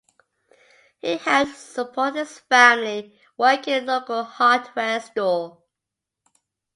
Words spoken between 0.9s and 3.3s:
He helped support his family